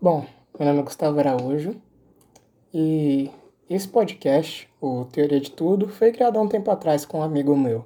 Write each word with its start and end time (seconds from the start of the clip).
Bom, 0.00 0.24
meu 0.56 0.68
nome 0.68 0.78
é 0.78 0.82
Gustavo 0.84 1.18
Araújo 1.18 1.74
e 2.72 3.28
esse 3.68 3.88
podcast, 3.88 4.70
o 4.80 5.04
Teoria 5.06 5.40
de 5.40 5.50
Tudo, 5.50 5.88
foi 5.88 6.12
criado 6.12 6.38
há 6.38 6.40
um 6.40 6.46
tempo 6.46 6.70
atrás 6.70 7.04
com 7.04 7.18
um 7.18 7.22
amigo 7.22 7.56
meu. 7.56 7.84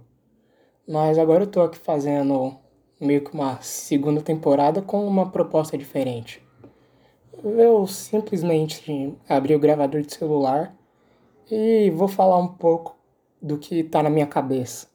Mas 0.86 1.16
agora 1.16 1.44
eu 1.44 1.46
tô 1.46 1.62
aqui 1.62 1.78
fazendo 1.78 2.54
meio 3.00 3.24
que 3.24 3.32
uma 3.32 3.58
segunda 3.62 4.20
temporada 4.20 4.82
com 4.82 5.06
uma 5.06 5.30
proposta 5.30 5.78
diferente. 5.78 6.46
Eu 7.42 7.86
simplesmente 7.86 9.16
abri 9.26 9.54
o 9.54 9.58
gravador 9.58 10.02
de 10.02 10.12
celular 10.12 10.76
e 11.50 11.90
vou 11.96 12.08
falar 12.08 12.36
um 12.36 12.48
pouco 12.48 12.94
do 13.40 13.56
que 13.56 13.82
tá 13.82 14.02
na 14.02 14.10
minha 14.10 14.26
cabeça. 14.26 14.86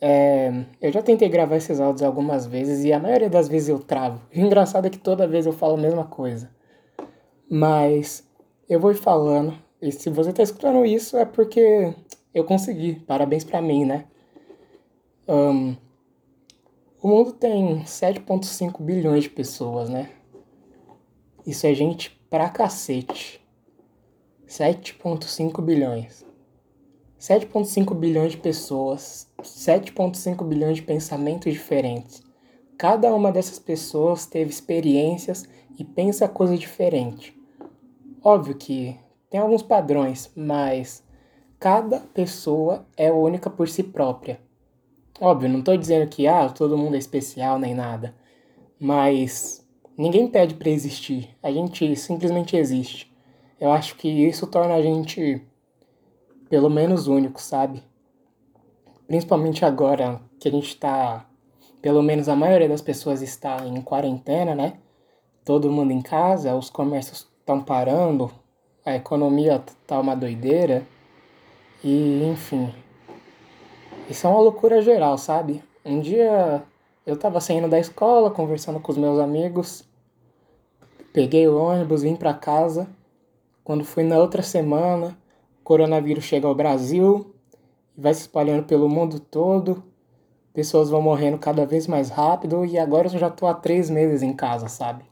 É, 0.00 0.64
eu 0.80 0.92
já 0.92 1.02
tentei 1.02 1.28
gravar 1.28 1.56
esses 1.56 1.80
áudios 1.80 2.02
algumas 2.02 2.46
vezes 2.46 2.84
e 2.84 2.92
a 2.92 3.00
maioria 3.00 3.28
das 3.28 3.48
vezes 3.48 3.68
eu 3.68 3.78
travo. 3.78 4.20
O 4.34 4.38
engraçado 4.38 4.86
é 4.86 4.90
que 4.90 4.98
toda 4.98 5.26
vez 5.26 5.46
eu 5.46 5.52
falo 5.52 5.74
a 5.74 5.80
mesma 5.80 6.04
coisa. 6.04 6.50
Mas 7.50 8.26
eu 8.68 8.78
vou 8.78 8.94
falando. 8.94 9.58
E 9.80 9.90
se 9.90 10.10
você 10.10 10.32
tá 10.32 10.42
escutando 10.42 10.84
isso 10.84 11.16
é 11.16 11.24
porque 11.24 11.94
eu 12.32 12.44
consegui. 12.44 13.00
Parabéns 13.00 13.44
pra 13.44 13.60
mim, 13.60 13.84
né? 13.84 14.04
Um, 15.26 15.76
o 17.02 17.08
mundo 17.08 17.32
tem 17.32 17.82
7,5 17.84 18.82
bilhões 18.82 19.24
de 19.24 19.30
pessoas, 19.30 19.88
né? 19.88 20.10
Isso 21.46 21.66
é 21.66 21.74
gente 21.74 22.10
pra 22.28 22.48
cacete. 22.48 23.40
7,5 24.46 25.62
bilhões. 25.62 26.24
7,5 27.18 27.94
bilhões 27.94 28.32
de 28.32 28.38
pessoas, 28.38 29.27
7,5 29.42 30.44
bilhões 30.44 30.76
de 30.76 30.82
pensamentos 30.82 31.52
diferentes. 31.52 32.22
Cada 32.76 33.14
uma 33.14 33.32
dessas 33.32 33.58
pessoas 33.58 34.26
teve 34.26 34.50
experiências 34.50 35.44
e 35.78 35.84
pensa 35.84 36.28
coisa 36.28 36.56
diferente. 36.56 37.36
Óbvio 38.22 38.56
que 38.56 38.96
tem 39.30 39.40
alguns 39.40 39.62
padrões, 39.62 40.30
mas 40.34 41.04
cada 41.58 42.00
pessoa 42.00 42.86
é 42.96 43.10
única 43.12 43.48
por 43.50 43.68
si 43.68 43.82
própria. 43.82 44.40
Óbvio, 45.20 45.48
não 45.48 45.58
estou 45.58 45.76
dizendo 45.76 46.08
que 46.08 46.26
ah, 46.26 46.48
todo 46.48 46.78
mundo 46.78 46.94
é 46.94 46.98
especial 46.98 47.58
nem 47.58 47.74
nada, 47.74 48.14
mas 48.78 49.66
ninguém 49.96 50.28
pede 50.28 50.54
para 50.54 50.70
existir, 50.70 51.36
a 51.42 51.50
gente 51.50 51.96
simplesmente 51.96 52.56
existe. 52.56 53.12
Eu 53.60 53.72
acho 53.72 53.96
que 53.96 54.08
isso 54.08 54.46
torna 54.46 54.74
a 54.74 54.82
gente 54.82 55.44
pelo 56.48 56.70
menos 56.70 57.08
único, 57.08 57.40
sabe? 57.40 57.82
Principalmente 59.08 59.64
agora 59.64 60.20
que 60.38 60.48
a 60.48 60.50
gente 60.50 60.68
está, 60.68 61.24
pelo 61.80 62.02
menos 62.02 62.28
a 62.28 62.36
maioria 62.36 62.68
das 62.68 62.82
pessoas 62.82 63.22
está 63.22 63.66
em 63.66 63.80
quarentena, 63.80 64.54
né? 64.54 64.74
Todo 65.46 65.72
mundo 65.72 65.92
em 65.92 66.02
casa, 66.02 66.54
os 66.54 66.68
comércios 66.68 67.26
estão 67.40 67.58
parando, 67.64 68.30
a 68.84 68.94
economia 68.94 69.64
tá 69.86 69.98
uma 69.98 70.14
doideira 70.14 70.86
e 71.82 72.22
enfim. 72.30 72.70
Isso 74.10 74.26
é 74.26 74.30
uma 74.30 74.40
loucura 74.40 74.82
geral, 74.82 75.16
sabe? 75.16 75.64
Um 75.82 76.00
dia 76.00 76.62
eu 77.06 77.16
tava 77.16 77.40
saindo 77.40 77.66
da 77.66 77.78
escola, 77.78 78.30
conversando 78.30 78.78
com 78.78 78.92
os 78.92 78.98
meus 78.98 79.18
amigos, 79.18 79.88
peguei 81.14 81.48
o 81.48 81.56
ônibus, 81.56 82.02
vim 82.02 82.14
para 82.14 82.34
casa. 82.34 82.86
Quando 83.64 83.86
fui 83.86 84.02
na 84.02 84.18
outra 84.18 84.42
semana, 84.42 85.16
coronavírus 85.64 86.24
chega 86.24 86.46
ao 86.46 86.54
Brasil 86.54 87.34
e 87.98 88.00
vai 88.00 88.14
se 88.14 88.20
espalhando 88.20 88.62
pelo 88.62 88.88
mundo 88.88 89.18
todo. 89.18 89.82
Pessoas 90.54 90.88
vão 90.88 91.02
morrendo 91.02 91.36
cada 91.36 91.66
vez 91.66 91.88
mais 91.88 92.08
rápido 92.08 92.64
e 92.64 92.78
agora 92.78 93.08
eu 93.08 93.18
já 93.18 93.28
tô 93.28 93.46
há 93.46 93.54
três 93.54 93.90
meses 93.90 94.22
em 94.22 94.32
casa, 94.32 94.68
sabe? 94.68 95.04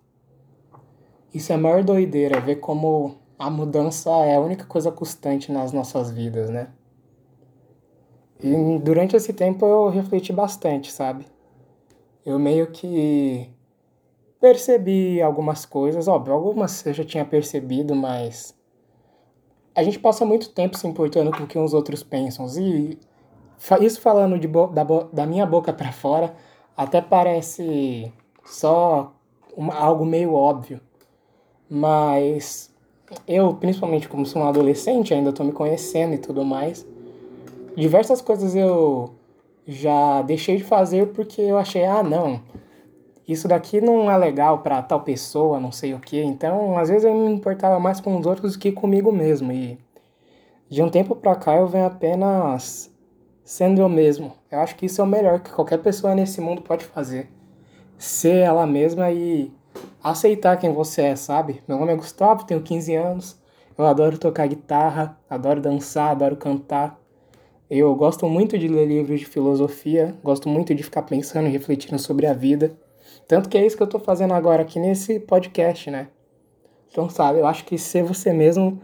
Isso 1.35 1.51
é 1.51 1.57
a 1.57 1.59
maior 1.59 1.83
doideira, 1.83 2.41
ver 2.41 2.57
como 2.57 3.17
a 3.37 3.51
mudança 3.51 4.11
é 4.25 4.37
a 4.37 4.41
única 4.41 4.65
coisa 4.65 4.91
constante 4.93 5.51
nas 5.51 5.73
nossas 5.73 6.11
vidas, 6.11 6.49
né? 6.49 6.69
E 8.41 8.79
durante 8.79 9.17
esse 9.17 9.33
tempo 9.33 9.67
eu 9.67 9.89
refleti 9.89 10.33
bastante, 10.33 10.93
sabe? 10.93 11.27
Eu 12.25 12.39
meio 12.39 12.69
que 12.69 13.51
percebi 14.41 15.21
algumas 15.21 15.67
coisas, 15.67 16.07
óbvio, 16.07 16.35
algumas 16.35 16.85
eu 16.87 16.93
já 16.93 17.05
tinha 17.05 17.25
percebido, 17.25 17.95
mas 17.95 18.55
a 19.77 19.83
gente 19.83 19.99
passa 19.99 20.25
muito 20.25 20.49
tempo 20.49 20.77
se 20.77 20.87
importando 20.87 21.31
com 21.31 21.45
o 21.45 21.47
que 21.47 21.59
os 21.59 21.75
outros 21.75 22.03
pensam. 22.03 22.47
E 22.59 22.99
isso 23.83 24.01
falando 24.01 24.39
de 24.39 24.49
da, 24.49 24.85
da 25.13 25.27
minha 25.27 25.45
boca 25.45 25.71
para 25.71 25.93
fora, 25.93 26.35
até 26.75 27.03
parece 27.03 28.11
só 28.43 29.13
uma, 29.55 29.75
algo 29.75 30.07
meio 30.07 30.33
óbvio. 30.33 30.81
Mas 31.69 32.75
eu, 33.29 33.53
principalmente 33.55 34.09
como 34.09 34.25
sou 34.25 34.43
um 34.43 34.49
adolescente, 34.49 35.13
ainda 35.13 35.29
estou 35.29 35.45
me 35.45 35.53
conhecendo 35.53 36.15
e 36.15 36.19
tudo 36.19 36.43
mais, 36.43 36.87
diversas 37.77 38.23
coisas 38.23 38.55
eu 38.55 39.15
já 39.67 40.23
deixei 40.23 40.57
de 40.57 40.65
fazer 40.65 41.09
porque 41.09 41.43
eu 41.43 41.59
achei, 41.59 41.85
ah, 41.85 42.03
não, 42.03 42.41
isso 43.27 43.49
daqui 43.49 43.81
não 43.81 44.11
é 44.11 44.17
legal 44.17 44.59
para 44.59 44.83
tal 44.83 45.01
pessoa, 45.01 45.59
não 45.59 45.73
sei 45.73 45.95
o 45.95 45.99
que. 45.99 46.23
Então, 46.23 46.79
às 46.79 46.89
vezes 46.89 47.05
eu 47.05 47.15
me 47.15 47.33
importava 47.33 47.81
mais 47.81 48.01
com 48.01 48.17
os 48.17 48.27
outros 48.27 48.53
do 48.53 48.59
que 48.59 48.71
comigo 48.71 49.11
mesmo. 49.11 49.51
E 49.53 49.79
de 50.69 50.83
um 50.83 50.89
tempo 50.89 51.17
para 51.17 51.35
cá 51.35 51.57
eu 51.57 51.67
venho 51.67 51.87
apenas 51.87 52.93
sendo 53.45 53.81
eu 53.81 53.89
mesmo. 53.89 54.33
Eu 54.51 54.61
acho 54.61 54.77
que 54.77 54.87
isso 54.87 55.01
é 55.01 55.05
o 55.05 55.07
melhor 55.07 55.41
que 55.41 55.51
qualquer 55.51 55.79
pessoa 55.79 56.15
nesse 56.15 56.41
mundo 56.41 56.63
pode 56.63 56.85
fazer. 56.85 57.29
Ser 57.99 58.37
ela 58.39 58.67
mesma 58.67 59.11
e 59.11 59.53
aceitar 60.03 60.57
quem 60.57 60.73
você 60.73 61.03
é, 61.03 61.17
sabe? 61.17 61.63
Meu 61.67 61.79
nome 61.79 61.93
é 61.93 61.97
Gustavo, 61.97 62.45
tenho 62.45 62.63
15 62.63 62.95
anos. 62.95 63.41
Eu 63.77 63.85
adoro 63.87 64.19
tocar 64.19 64.47
guitarra, 64.47 65.19
adoro 65.29 65.61
dançar, 65.61 66.11
adoro 66.11 66.37
cantar. 66.37 66.99
Eu 67.69 67.95
gosto 67.97 68.29
muito 68.29 68.57
de 68.57 68.69
ler 68.69 68.87
livros 68.87 69.21
de 69.21 69.27
filosofia, 69.27 70.15
gosto 70.23 70.49
muito 70.49 70.73
de 70.75 70.83
ficar 70.85 71.03
pensando 71.03 71.49
e 71.49 71.51
refletindo 71.51 71.99
sobre 71.99 72.27
a 72.27 72.33
vida. 72.33 72.77
Tanto 73.29 73.49
que 73.49 73.59
é 73.59 73.67
isso 73.67 73.77
que 73.77 73.83
eu 73.83 73.89
tô 73.89 73.99
fazendo 73.99 74.35
agora 74.35 74.63
aqui 74.63 74.79
nesse 74.79 75.19
podcast, 75.19 75.91
né? 75.91 76.09
Então, 76.89 77.11
sabe, 77.11 77.41
eu 77.41 77.47
acho 77.47 77.65
que 77.65 77.77
ser 77.77 78.05
você 78.05 78.33
mesmo 78.33 78.81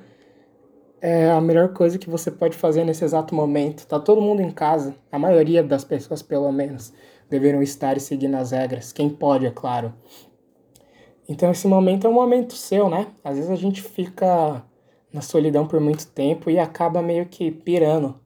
é 1.01 1.31
a 1.31 1.41
melhor 1.41 1.73
coisa 1.73 1.97
que 1.97 2.11
você 2.11 2.31
pode 2.31 2.57
fazer 2.57 2.85
nesse 2.85 3.05
exato 3.05 3.35
momento. 3.37 3.87
Tá 3.87 4.01
todo 4.01 4.21
mundo 4.21 4.43
em 4.43 4.51
casa, 4.51 4.97
a 5.13 5.19
maioria 5.19 5.63
das 5.63 5.85
pessoas, 5.85 6.23
pelo 6.23 6.51
menos, 6.51 6.93
deveriam 7.31 7.63
estar 7.63 7.97
e 7.97 8.01
seguindo 8.01 8.35
as 8.35 8.51
regras. 8.51 8.93
Quem 8.93 9.09
pode, 9.09 9.47
é 9.47 9.51
claro. 9.51 9.95
Então, 11.29 11.53
esse 11.53 11.69
momento 11.69 12.09
é 12.09 12.11
um 12.11 12.15
momento 12.15 12.55
seu, 12.55 12.89
né? 12.89 13.07
Às 13.23 13.37
vezes 13.37 13.51
a 13.51 13.57
gente 13.57 13.81
fica 13.81 14.61
na 15.13 15.21
solidão 15.21 15.69
por 15.69 15.81
muito 15.81 16.07
tempo 16.09 16.51
e 16.51 16.59
acaba 16.59 17.01
meio 17.01 17.27
que 17.27 17.51
pirando. 17.53 18.19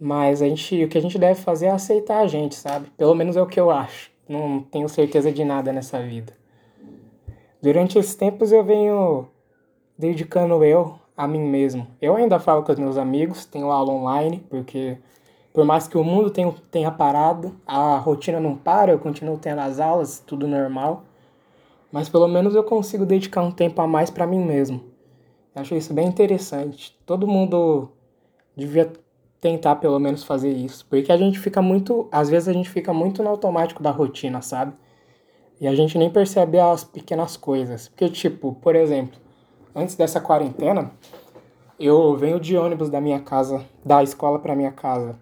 Mas 0.00 0.42
a 0.42 0.48
gente, 0.48 0.84
o 0.84 0.88
que 0.88 0.98
a 0.98 1.02
gente 1.02 1.18
deve 1.18 1.40
fazer 1.40 1.66
é 1.66 1.70
aceitar 1.70 2.18
a 2.18 2.26
gente, 2.26 2.56
sabe? 2.56 2.90
Pelo 2.96 3.14
menos 3.14 3.36
é 3.36 3.42
o 3.42 3.46
que 3.46 3.58
eu 3.58 3.70
acho 3.70 4.17
não 4.28 4.60
tenho 4.60 4.88
certeza 4.88 5.32
de 5.32 5.44
nada 5.44 5.72
nessa 5.72 6.00
vida. 6.02 6.32
Durante 7.60 7.98
esses 7.98 8.14
tempos 8.14 8.52
eu 8.52 8.62
venho 8.62 9.28
dedicando 9.98 10.62
eu 10.62 10.98
a 11.16 11.26
mim 11.26 11.40
mesmo. 11.40 11.88
Eu 12.00 12.14
ainda 12.14 12.38
falo 12.38 12.62
com 12.62 12.70
os 12.70 12.78
meus 12.78 12.96
amigos, 12.96 13.44
tenho 13.44 13.72
aula 13.72 13.92
online, 13.92 14.44
porque 14.48 14.96
por 15.52 15.64
mais 15.64 15.88
que 15.88 15.98
o 15.98 16.04
mundo 16.04 16.30
tenha, 16.30 16.54
tenha 16.70 16.90
parado, 16.90 17.52
a 17.66 17.96
rotina 17.98 18.38
não 18.38 18.54
para, 18.54 18.92
eu 18.92 18.98
continuo 18.98 19.38
tendo 19.38 19.60
as 19.60 19.80
aulas, 19.80 20.22
tudo 20.24 20.46
normal. 20.46 21.02
Mas 21.90 22.08
pelo 22.08 22.28
menos 22.28 22.54
eu 22.54 22.62
consigo 22.62 23.04
dedicar 23.04 23.42
um 23.42 23.50
tempo 23.50 23.80
a 23.82 23.86
mais 23.86 24.10
para 24.10 24.26
mim 24.26 24.44
mesmo. 24.44 24.84
Eu 25.54 25.62
acho 25.62 25.74
isso 25.74 25.92
bem 25.92 26.06
interessante. 26.06 26.96
Todo 27.04 27.26
mundo 27.26 27.90
devia 28.54 28.92
tentar 29.40 29.76
pelo 29.76 29.98
menos 29.98 30.24
fazer 30.24 30.50
isso. 30.50 30.86
Porque 30.86 31.12
a 31.12 31.16
gente 31.16 31.38
fica 31.38 31.62
muito. 31.62 32.08
Às 32.10 32.28
vezes 32.28 32.48
a 32.48 32.52
gente 32.52 32.68
fica 32.68 32.92
muito 32.92 33.22
no 33.22 33.28
automático 33.28 33.82
da 33.82 33.90
rotina, 33.90 34.42
sabe? 34.42 34.72
E 35.60 35.66
a 35.66 35.74
gente 35.74 35.98
nem 35.98 36.10
percebe 36.10 36.58
as 36.58 36.84
pequenas 36.84 37.36
coisas. 37.36 37.88
Porque, 37.88 38.08
tipo, 38.08 38.54
por 38.54 38.76
exemplo, 38.76 39.18
antes 39.74 39.94
dessa 39.96 40.20
quarentena, 40.20 40.92
eu 41.78 42.16
venho 42.16 42.38
de 42.38 42.56
ônibus 42.56 42.90
da 42.90 43.00
minha 43.00 43.20
casa, 43.20 43.64
da 43.84 44.02
escola 44.02 44.38
para 44.38 44.54
minha 44.54 44.72
casa. 44.72 45.18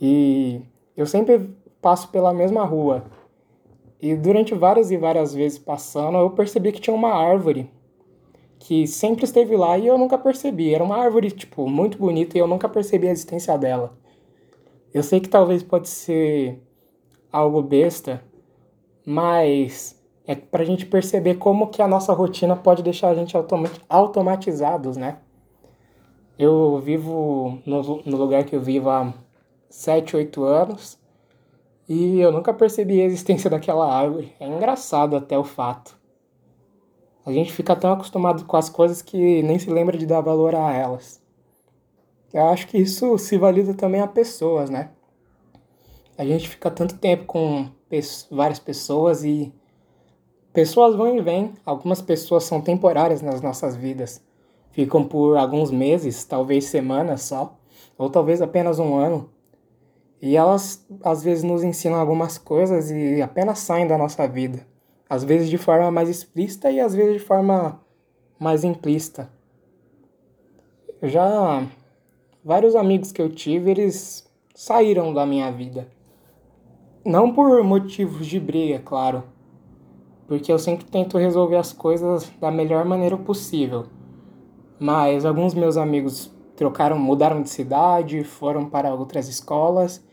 E 0.00 0.60
eu 0.96 1.06
sempre 1.06 1.54
passo 1.80 2.08
pela 2.08 2.32
mesma 2.32 2.64
rua. 2.64 3.04
E 4.00 4.16
durante 4.16 4.54
várias 4.54 4.90
e 4.90 4.96
várias 4.96 5.34
vezes 5.34 5.58
passando, 5.58 6.18
eu 6.18 6.30
percebi 6.30 6.72
que 6.72 6.80
tinha 6.80 6.94
uma 6.94 7.12
árvore 7.12 7.70
que 8.60 8.86
sempre 8.86 9.24
esteve 9.24 9.56
lá 9.56 9.78
e 9.78 9.86
eu 9.86 9.98
nunca 9.98 10.18
percebi. 10.18 10.72
Era 10.72 10.84
uma 10.84 10.98
árvore, 10.98 11.30
tipo, 11.30 11.66
muito 11.68 11.98
bonita 11.98 12.36
e 12.36 12.40
eu 12.40 12.46
nunca 12.46 12.68
percebi 12.68 13.08
a 13.08 13.10
existência 13.10 13.56
dela. 13.58 13.98
Eu 14.92 15.02
sei 15.02 15.18
que 15.18 15.28
talvez 15.28 15.62
pode 15.62 15.88
ser 15.88 16.62
algo 17.32 17.62
besta, 17.62 18.22
mas 19.04 19.98
é 20.26 20.34
pra 20.34 20.64
gente 20.64 20.84
perceber 20.84 21.36
como 21.36 21.68
que 21.68 21.80
a 21.80 21.88
nossa 21.88 22.12
rotina 22.12 22.54
pode 22.54 22.82
deixar 22.82 23.08
a 23.08 23.14
gente 23.14 23.34
automatizados, 23.88 24.96
né? 24.96 25.18
Eu 26.38 26.78
vivo 26.80 27.58
no, 27.64 28.02
no 28.04 28.16
lugar 28.16 28.44
que 28.44 28.54
eu 28.54 28.60
vivo 28.60 28.90
há 28.90 29.12
7, 29.70 30.16
8 30.16 30.44
anos 30.44 30.98
e 31.88 32.20
eu 32.20 32.30
nunca 32.30 32.52
percebi 32.52 33.00
a 33.00 33.04
existência 33.04 33.48
daquela 33.50 33.90
árvore. 33.90 34.34
É 34.38 34.46
engraçado 34.46 35.16
até 35.16 35.38
o 35.38 35.44
fato. 35.44 35.99
A 37.24 37.32
gente 37.32 37.52
fica 37.52 37.76
tão 37.76 37.92
acostumado 37.92 38.44
com 38.44 38.56
as 38.56 38.70
coisas 38.70 39.02
que 39.02 39.42
nem 39.42 39.58
se 39.58 39.70
lembra 39.70 39.98
de 39.98 40.06
dar 40.06 40.20
valor 40.20 40.54
a 40.54 40.72
elas. 40.72 41.20
Eu 42.32 42.44
acho 42.46 42.66
que 42.68 42.78
isso 42.78 43.18
se 43.18 43.36
valida 43.36 43.74
também 43.74 44.00
a 44.00 44.06
pessoas, 44.06 44.70
né? 44.70 44.90
A 46.16 46.24
gente 46.24 46.48
fica 46.48 46.70
tanto 46.70 46.96
tempo 46.96 47.24
com 47.24 47.68
várias 48.30 48.58
pessoas 48.58 49.24
e 49.24 49.52
pessoas 50.52 50.94
vão 50.94 51.16
e 51.16 51.20
vêm. 51.20 51.54
Algumas 51.64 52.00
pessoas 52.00 52.44
são 52.44 52.60
temporárias 52.60 53.20
nas 53.20 53.40
nossas 53.40 53.76
vidas. 53.76 54.22
Ficam 54.70 55.04
por 55.04 55.36
alguns 55.36 55.70
meses, 55.70 56.24
talvez 56.24 56.66
semanas 56.66 57.22
só, 57.22 57.58
ou 57.98 58.08
talvez 58.08 58.40
apenas 58.40 58.78
um 58.78 58.94
ano. 58.96 59.30
E 60.22 60.36
elas 60.36 60.86
às 61.02 61.22
vezes 61.22 61.42
nos 61.42 61.64
ensinam 61.64 61.98
algumas 61.98 62.38
coisas 62.38 62.90
e 62.90 63.20
apenas 63.20 63.58
saem 63.58 63.86
da 63.86 63.98
nossa 63.98 64.28
vida. 64.28 64.66
Às 65.10 65.24
vezes 65.24 65.50
de 65.50 65.58
forma 65.58 65.90
mais 65.90 66.08
explícita 66.08 66.70
e 66.70 66.78
às 66.78 66.94
vezes 66.94 67.14
de 67.14 67.18
forma 67.18 67.80
mais 68.38 68.62
implícita. 68.62 69.28
Já 71.02 71.66
vários 72.44 72.76
amigos 72.76 73.10
que 73.10 73.20
eu 73.20 73.28
tive, 73.28 73.72
eles 73.72 74.24
saíram 74.54 75.12
da 75.12 75.26
minha 75.26 75.50
vida. 75.50 75.88
Não 77.04 77.32
por 77.32 77.62
motivos 77.64 78.24
de 78.26 78.38
briga, 78.38 78.78
claro, 78.78 79.24
porque 80.28 80.52
eu 80.52 80.58
sempre 80.58 80.84
tento 80.84 81.18
resolver 81.18 81.56
as 81.56 81.72
coisas 81.72 82.30
da 82.40 82.50
melhor 82.50 82.84
maneira 82.84 83.16
possível. 83.16 83.86
Mas 84.78 85.24
alguns 85.24 85.54
meus 85.54 85.76
amigos 85.76 86.30
trocaram, 86.54 86.98
mudaram 86.98 87.42
de 87.42 87.50
cidade, 87.50 88.22
foram 88.22 88.70
para 88.70 88.94
outras 88.94 89.28
escolas 89.28 90.04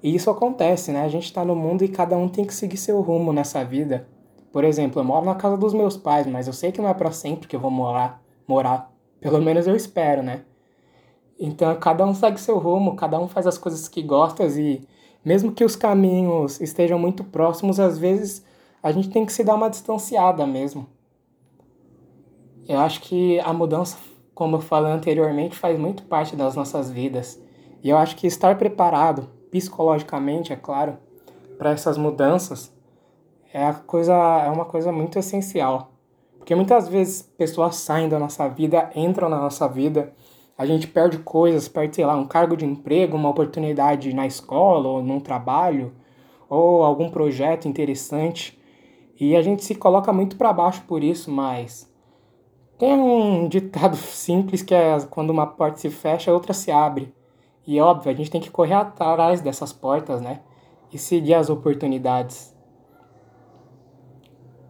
e 0.00 0.14
isso 0.14 0.30
acontece, 0.30 0.92
né? 0.92 1.02
A 1.02 1.08
gente 1.08 1.24
está 1.24 1.44
no 1.44 1.56
mundo 1.56 1.82
e 1.82 1.88
cada 1.88 2.16
um 2.16 2.28
tem 2.28 2.44
que 2.44 2.54
seguir 2.54 2.76
seu 2.76 3.00
rumo 3.00 3.32
nessa 3.32 3.64
vida. 3.64 4.06
Por 4.54 4.62
exemplo, 4.62 5.00
eu 5.00 5.04
moro 5.04 5.26
na 5.26 5.34
casa 5.34 5.56
dos 5.56 5.74
meus 5.74 5.96
pais, 5.96 6.28
mas 6.28 6.46
eu 6.46 6.52
sei 6.52 6.70
que 6.70 6.80
não 6.80 6.88
é 6.88 6.94
para 6.94 7.10
sempre 7.10 7.48
que 7.48 7.56
eu 7.56 7.60
vou 7.60 7.72
morar, 7.72 8.22
morar. 8.46 8.88
Pelo 9.20 9.42
menos 9.42 9.66
eu 9.66 9.74
espero, 9.74 10.22
né? 10.22 10.42
Então, 11.36 11.74
cada 11.74 12.06
um 12.06 12.14
segue 12.14 12.40
seu 12.40 12.56
rumo, 12.56 12.94
cada 12.94 13.18
um 13.18 13.26
faz 13.26 13.48
as 13.48 13.58
coisas 13.58 13.88
que 13.88 14.00
gosta 14.00 14.46
e 14.46 14.86
mesmo 15.24 15.50
que 15.50 15.64
os 15.64 15.74
caminhos 15.74 16.60
estejam 16.60 17.00
muito 17.00 17.24
próximos, 17.24 17.80
às 17.80 17.98
vezes 17.98 18.44
a 18.80 18.92
gente 18.92 19.10
tem 19.10 19.26
que 19.26 19.32
se 19.32 19.42
dar 19.42 19.56
uma 19.56 19.68
distanciada 19.68 20.46
mesmo. 20.46 20.86
Eu 22.68 22.78
acho 22.78 23.00
que 23.00 23.40
a 23.40 23.52
mudança, 23.52 23.98
como 24.36 24.58
eu 24.58 24.60
falei 24.60 24.92
anteriormente, 24.92 25.56
faz 25.56 25.76
muito 25.76 26.04
parte 26.04 26.36
das 26.36 26.54
nossas 26.54 26.92
vidas. 26.92 27.42
E 27.82 27.90
eu 27.90 27.98
acho 27.98 28.14
que 28.14 28.28
estar 28.28 28.56
preparado 28.56 29.28
psicologicamente, 29.50 30.52
é 30.52 30.56
claro, 30.56 30.96
para 31.58 31.72
essas 31.72 31.98
mudanças 31.98 32.72
é, 33.54 33.64
a 33.64 33.72
coisa, 33.72 34.12
é 34.12 34.50
uma 34.50 34.64
coisa 34.64 34.90
muito 34.90 35.16
essencial. 35.16 35.92
Porque 36.36 36.56
muitas 36.56 36.88
vezes 36.88 37.22
pessoas 37.22 37.76
saem 37.76 38.08
da 38.08 38.18
nossa 38.18 38.48
vida, 38.48 38.90
entram 38.96 39.28
na 39.28 39.38
nossa 39.38 39.68
vida, 39.68 40.12
a 40.58 40.66
gente 40.66 40.88
perde 40.88 41.18
coisas, 41.18 41.68
perde, 41.68 41.94
sei 41.94 42.04
lá, 42.04 42.16
um 42.16 42.26
cargo 42.26 42.56
de 42.56 42.66
emprego, 42.66 43.16
uma 43.16 43.30
oportunidade 43.30 44.12
na 44.12 44.26
escola 44.26 44.88
ou 44.88 45.02
num 45.02 45.20
trabalho, 45.20 45.94
ou 46.50 46.82
algum 46.82 47.08
projeto 47.08 47.68
interessante, 47.68 48.60
e 49.18 49.36
a 49.36 49.42
gente 49.42 49.64
se 49.64 49.76
coloca 49.76 50.12
muito 50.12 50.36
para 50.36 50.52
baixo 50.52 50.82
por 50.88 51.04
isso, 51.04 51.30
mas 51.30 51.88
tem 52.76 52.92
um 52.92 53.46
ditado 53.48 53.96
simples 53.96 54.62
que 54.62 54.74
é 54.74 54.98
quando 55.08 55.30
uma 55.30 55.46
porta 55.46 55.78
se 55.78 55.90
fecha, 55.90 56.30
a 56.30 56.34
outra 56.34 56.52
se 56.52 56.72
abre. 56.72 57.14
E 57.64 57.80
óbvio, 57.80 58.10
a 58.10 58.14
gente 58.14 58.30
tem 58.30 58.40
que 58.40 58.50
correr 58.50 58.74
atrás 58.74 59.40
dessas 59.40 59.72
portas, 59.72 60.20
né? 60.20 60.40
E 60.92 60.98
seguir 60.98 61.34
as 61.34 61.48
oportunidades. 61.48 62.53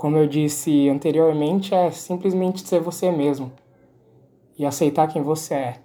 Como 0.04 0.18
eu 0.18 0.26
disse 0.26 0.86
anteriormente, 0.90 1.74
é 1.74 1.90
simplesmente 1.90 2.60
ser 2.60 2.78
você 2.78 3.10
mesmo 3.10 3.50
e 4.58 4.66
aceitar 4.66 5.08
quem 5.08 5.22
você 5.22 5.54
é. 5.54 5.80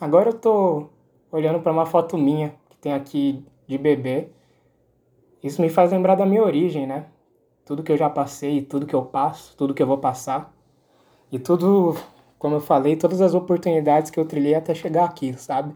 Agora 0.00 0.30
eu 0.30 0.34
tô 0.34 0.88
olhando 1.30 1.60
para 1.60 1.70
uma 1.70 1.86
foto 1.86 2.18
minha 2.18 2.52
que 2.68 2.76
tem 2.78 2.92
aqui 2.92 3.46
de 3.68 3.78
bebê. 3.78 4.26
Isso 5.40 5.62
me 5.62 5.68
faz 5.68 5.92
lembrar 5.92 6.16
da 6.16 6.26
minha 6.26 6.42
origem, 6.42 6.84
né? 6.84 7.06
Tudo 7.64 7.84
que 7.84 7.92
eu 7.92 7.96
já 7.96 8.10
passei, 8.10 8.60
tudo 8.60 8.86
que 8.86 8.94
eu 8.94 9.04
passo, 9.04 9.56
tudo 9.56 9.72
que 9.72 9.80
eu 9.80 9.86
vou 9.86 9.98
passar. 9.98 10.52
E 11.30 11.38
tudo 11.38 11.96
como 12.40 12.56
eu 12.56 12.60
falei, 12.60 12.96
todas 12.96 13.20
as 13.20 13.34
oportunidades 13.34 14.10
que 14.10 14.18
eu 14.18 14.26
trilhei 14.26 14.56
até 14.56 14.74
chegar 14.74 15.04
aqui, 15.04 15.32
sabe? 15.38 15.72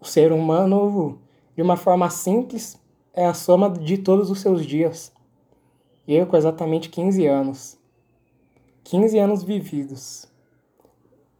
O 0.00 0.06
ser 0.06 0.32
humano, 0.32 1.18
de 1.54 1.60
uma 1.60 1.76
forma 1.76 2.08
simples, 2.08 2.81
é 3.14 3.26
a 3.26 3.34
soma 3.34 3.68
de 3.70 3.98
todos 3.98 4.30
os 4.30 4.40
seus 4.40 4.64
dias. 4.64 5.12
Eu 6.08 6.26
com 6.26 6.36
exatamente 6.36 6.88
15 6.88 7.26
anos. 7.26 7.78
15 8.84 9.18
anos 9.18 9.42
vividos. 9.42 10.26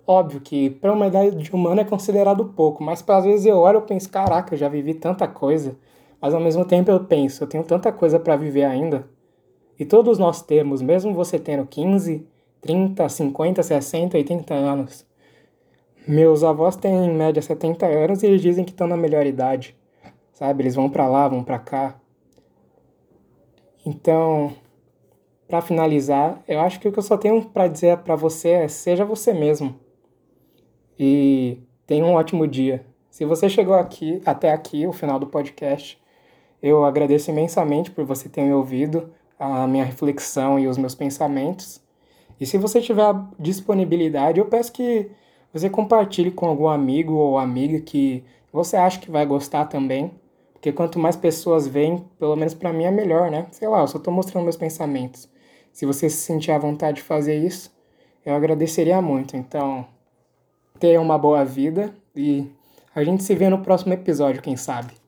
Óbvio 0.06 0.40
que 0.40 0.68
para 0.68 0.92
uma 0.92 1.06
idade 1.06 1.50
humana 1.52 1.82
é 1.82 1.84
considerado 1.84 2.44
pouco, 2.44 2.82
mas 2.82 3.04
às 3.08 3.24
vezes 3.24 3.46
eu 3.46 3.56
olho 3.58 3.78
e 3.78 3.82
penso, 3.82 4.10
caraca, 4.10 4.54
eu 4.54 4.58
já 4.58 4.68
vivi 4.68 4.94
tanta 4.94 5.26
coisa. 5.26 5.76
Mas 6.20 6.34
ao 6.34 6.40
mesmo 6.40 6.64
tempo 6.64 6.90
eu 6.90 7.04
penso, 7.04 7.42
eu 7.42 7.48
tenho 7.48 7.64
tanta 7.64 7.90
coisa 7.90 8.20
para 8.20 8.36
viver 8.36 8.64
ainda. 8.64 9.08
E 9.78 9.84
todos 9.84 10.18
nós 10.18 10.42
temos, 10.42 10.82
mesmo 10.82 11.14
você 11.14 11.38
tendo 11.38 11.66
15, 11.66 12.26
30, 12.60 13.08
50, 13.08 13.62
60, 13.62 14.16
80 14.16 14.54
anos. 14.54 15.06
Meus 16.06 16.44
avós 16.44 16.76
têm 16.76 17.06
em 17.06 17.14
média 17.14 17.40
70 17.40 17.86
anos 17.86 18.22
e 18.22 18.26
eles 18.26 18.42
dizem 18.42 18.64
que 18.64 18.72
estão 18.72 18.86
na 18.86 18.96
melhor 18.96 19.26
idade. 19.26 19.76
Sabe? 20.42 20.64
Eles 20.64 20.74
vão 20.74 20.90
para 20.90 21.06
lá, 21.06 21.28
vão 21.28 21.44
para 21.44 21.56
cá. 21.56 21.94
Então, 23.86 24.52
para 25.46 25.62
finalizar, 25.62 26.42
eu 26.48 26.58
acho 26.58 26.80
que 26.80 26.88
o 26.88 26.90
que 26.90 26.98
eu 26.98 27.02
só 27.04 27.16
tenho 27.16 27.44
para 27.44 27.68
dizer 27.68 27.98
para 27.98 28.16
você 28.16 28.48
é: 28.48 28.66
seja 28.66 29.04
você 29.04 29.32
mesmo. 29.32 29.76
E 30.98 31.58
tenha 31.86 32.04
um 32.04 32.14
ótimo 32.14 32.44
dia. 32.48 32.84
Se 33.08 33.24
você 33.24 33.48
chegou 33.48 33.74
aqui 33.74 34.20
até 34.26 34.50
aqui, 34.50 34.84
o 34.84 34.92
final 34.92 35.16
do 35.16 35.28
podcast, 35.28 35.96
eu 36.60 36.84
agradeço 36.84 37.30
imensamente 37.30 37.92
por 37.92 38.04
você 38.04 38.28
ter 38.28 38.42
me 38.42 38.52
ouvido, 38.52 39.12
a 39.38 39.64
minha 39.68 39.84
reflexão 39.84 40.58
e 40.58 40.66
os 40.66 40.76
meus 40.76 40.96
pensamentos. 40.96 41.80
E 42.40 42.46
se 42.46 42.58
você 42.58 42.80
tiver 42.80 43.14
disponibilidade, 43.38 44.40
eu 44.40 44.46
peço 44.46 44.72
que 44.72 45.08
você 45.52 45.70
compartilhe 45.70 46.32
com 46.32 46.46
algum 46.46 46.66
amigo 46.66 47.12
ou 47.12 47.38
amiga 47.38 47.78
que 47.78 48.24
você 48.52 48.76
acha 48.76 48.98
que 48.98 49.08
vai 49.08 49.24
gostar 49.24 49.66
também. 49.66 50.20
Porque 50.62 50.70
quanto 50.70 50.96
mais 50.96 51.16
pessoas 51.16 51.66
veem, 51.66 52.04
pelo 52.20 52.36
menos 52.36 52.54
para 52.54 52.72
mim 52.72 52.84
é 52.84 52.90
melhor, 52.92 53.28
né? 53.32 53.48
Sei 53.50 53.66
lá, 53.66 53.80
eu 53.80 53.88
só 53.88 53.98
estou 53.98 54.14
mostrando 54.14 54.44
meus 54.44 54.56
pensamentos. 54.56 55.28
Se 55.72 55.84
você 55.84 56.08
se 56.08 56.18
sentir 56.18 56.52
à 56.52 56.58
vontade 56.58 56.98
de 56.98 57.02
fazer 57.02 57.36
isso, 57.36 57.68
eu 58.24 58.32
agradeceria 58.32 59.02
muito. 59.02 59.36
Então, 59.36 59.84
tenha 60.78 61.00
uma 61.00 61.18
boa 61.18 61.44
vida 61.44 61.92
e 62.14 62.46
a 62.94 63.02
gente 63.02 63.24
se 63.24 63.34
vê 63.34 63.48
no 63.48 63.58
próximo 63.58 63.92
episódio, 63.92 64.40
quem 64.40 64.56
sabe. 64.56 65.01